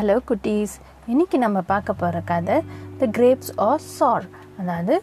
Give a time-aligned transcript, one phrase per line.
[0.00, 0.74] Hello குட்டீஸ்.
[1.06, 2.54] இன்னைக்கு நம்ம பார்க்க போகிற கதை
[2.98, 4.26] த கிரேப்ஸ் ஆர் சார்
[4.60, 4.94] அதாவது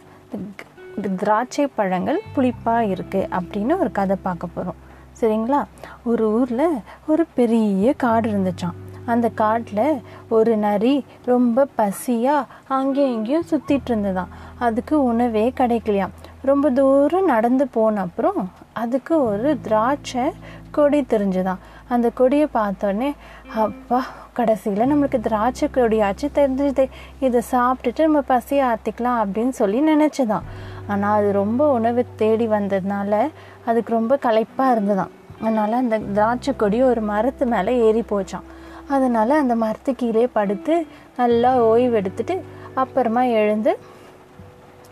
[1.20, 4.80] திராட்சை பழங்கள் புளிப்பாக இருக்குது அப்படின்னு ஒரு கதை பார்க்க போகிறோம்
[5.20, 5.60] சரிங்களா?
[6.04, 6.66] ஒரு ஊரில்
[7.06, 12.46] ஒரு பெரிய காடு இருந்துச்சான் அந்த காட்டில் ஒரு நரி ரொம்ப பசியாக
[12.78, 16.16] அங்கேயும் இங்கேயும் சுற்றிட்டு இருந்ததான் அதுக்கு உணவே கிடைக்கலையாம்.
[16.42, 18.42] ரொம்ப தூரம் நடந்து போன அப்புறம்
[18.82, 20.26] அதுக்கு ஒரு திராட்சை
[20.70, 21.56] கொடி தெரிஞ்சுதான்.
[21.88, 23.14] அந்த கொடியை பார்த்தோன்னே
[23.54, 26.88] அப்பா கடைசியில் நம்மளுக்கு திராட்சை கொடியாச்சும் தெரிஞ்சுது.
[27.20, 30.46] இதை சாப்பிட்டுட்டு நம்ம பசியை ஆற்றிக்கலாம் அப்படின்னு சொல்லி நினச்சதான்.
[30.88, 33.30] ஆனால் அது ரொம்ப உணவு தேடி வந்ததுனால
[33.64, 35.14] அதுக்கு ரொம்ப களைப்பாக இருந்ததான்.
[35.40, 38.46] அதனால் அந்த திராட்சை கொடி ஒரு மரத்து மேலே ஏறி போச்சான்
[38.88, 43.78] அதனால் அந்த மரத்து கீழே படுத்து நல்லா ஓய்வு எடுத்துட்டு அப்புறமா எழுந்து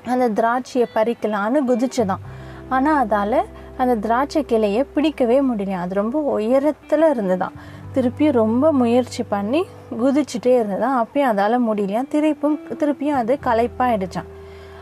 [0.07, 2.25] அந்த திராட்சையை பறிக்கலான்னு குதிச்சுதான்.
[2.69, 5.71] ஆனால் அதால் அந்த திராட்சை கிளையை பிடிக்கவே முடியல.
[5.71, 7.53] அது ரொம்ப உயரத்தில் இருந்துதான்.
[7.95, 9.65] திருப்பியும் ரொம்ப முயற்சி பண்ணி
[10.03, 11.03] குதிச்சுட்டே இருந்ததான்.
[11.03, 12.03] அப்பயும் அதால் முடியலையா?
[12.11, 14.31] திருப்பும் திருப்பியும் அது களைப்பாயிடுச்சான்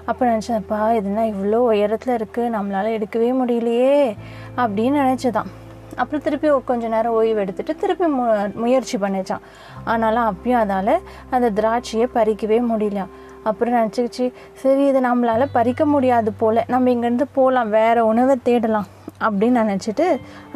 [0.04, 4.16] அப்போ நினச்சேன்ப்பா இதுனா இவ்வளோ உயரத்தில் இருக்குது நம்மளால் எடுக்கவே முடியலையே
[4.56, 5.50] அப்படின்னு நினச்சதான்.
[5.96, 9.44] அப்புறம் திருப்பி கொஞ்ச நேரம் ஓய்வு எடுத்துட்டு திருப்பி மு முயற்சி பண்ணிச்சான்
[9.84, 10.98] ஆனாலும் அப்பயும் அதால்
[11.30, 13.06] அந்த திராட்சையை பறிக்கவே முடியல.
[13.48, 14.26] அப்புறம் நினச்சிக்கிச்சு.
[14.62, 16.60] சரி இதை நம்மளால் பறிக்க முடியாது போல்.
[16.74, 18.88] நம்ம இங்கேருந்து போகலாம் வேறு உணவை தேடலாம்
[19.26, 20.06] அப்படின்னு நினச்சிட்டு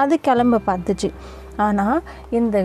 [0.03, 1.11] அது கிளம்ப பார்த்துச்சு.
[1.67, 1.99] ஆனால்
[2.39, 2.59] இந்த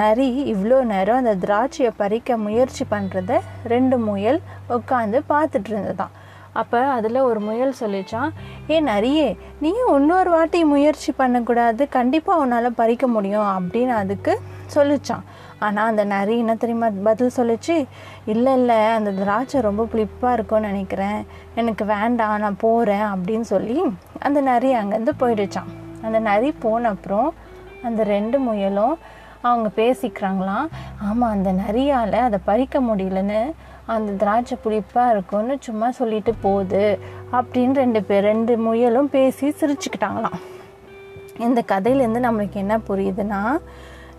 [0.00, 3.38] நரி இவ்வளோ நேரம் அந்த திராட்சையை பறிக்க முயற்சி பண்ணுறத
[3.72, 4.40] ரெண்டு முயல்
[4.76, 6.12] உட்காந்து பார்த்துட்டு இருந்ததாம்.
[6.60, 8.32] அப்போ அதில் ஒரு முயல் சொல்லிச்சான்
[8.72, 9.28] ஏ நரியே
[9.62, 11.82] நீயும் இன்னொரு வாட்டி முயற்சி பண்ணக்கூடாது.
[11.96, 13.48] கண்டிப்பாக உன்னால் பறிக்க முடியும்.
[13.56, 14.34] அப்படின்னு அதுக்கு
[14.74, 15.24] சொல்லிச்சான்.
[15.58, 17.76] ஆனால் அந்த நரி என்ன தெரியுமா பதில் சொல்லிச்சு?
[18.24, 21.20] இல்லை இல்லை அந்த திராட்சை ரொம்ப புளிப்பாக இருக்கும்னு நினைக்கிறேன்.
[21.54, 23.78] எனக்கு வேண்டாம் நான் போகிறேன் அப்படின்னு சொல்லி
[24.18, 25.70] அந்த நரி அங்கேருந்து போயிடுச்சான்.
[26.02, 27.34] அந்த நரி போன அப்புறம்
[27.82, 28.96] அந்த ரெண்டு முயலும்
[29.40, 30.66] அவங்க பேசிக்கிறாங்களாம்.
[31.02, 33.40] ஆமாம் அந்த நரியால் அதை பறிக்க முடியலன்னு
[33.94, 36.98] அந்த திராட்சை புளிப்பாக இருக்கும்னு சும்மா சொல்லிட்டு போகுது
[37.32, 40.38] அப்படின்னு ரெண்டு பேர் ரெண்டு முயலும் பேசி சிரிச்சுக்கிட்டாங்களாம்.
[41.38, 43.40] இந்த கதையிலேருந்து நம்மளுக்கு என்ன புரியுதுன்னா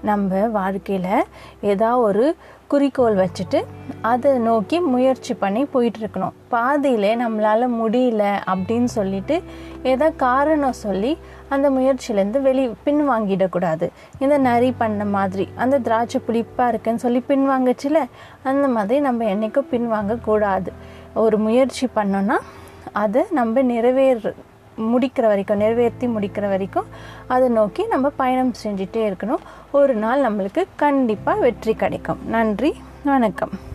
[0.06, 1.26] நம்ம வாழ்க்கையில்
[1.62, 2.26] ஏதா ஒரு
[2.68, 3.60] குறிக்கோள் வச்சுட்டு
[4.02, 6.36] அதை நோக்கி முயற்சி பண்ணி போயிட்டுருக்கணும்.
[6.50, 8.24] பாதியில் பாதியிலே நம்மளால் முடியல
[8.54, 9.36] அப்படின்னு சொல்லிட்டு
[9.84, 11.12] ஏதோ காரணம் சொல்லி
[11.50, 13.88] அந்த முயற்சியிலேருந்து வெளி பின்வாங்கிடக்கூடாது
[14.20, 18.02] இந்த நரி பண்ண மாதிரி அந்த திராட்சை புளிப்பாக இருக்குன்னு சொல்லி பின்வாங்குச்சுல
[18.44, 20.72] அந்த மாதிரி நம்ம என்றைக்கும் பின்வாங்கக்கூடாது
[21.14, 22.38] ஒரு முயற்சி பண்ணோன்னா
[23.04, 24.32] அதை நம்ம நிறைவேறு
[24.78, 26.86] முடிக்கிற வரைக்கும் நிறைவேற்றி முடிக்கிற வரைக்கும்
[27.28, 29.44] அதை நோக்கி நம்ம பயணம் செஞ்சுட்டே இருக்கணும்.
[29.72, 32.18] ஒரு நாள் நம்மளுக்கு கண்டிப்பாக வெற்றி கிடைக்கும்.
[32.28, 33.75] நன்றி வணக்கம்.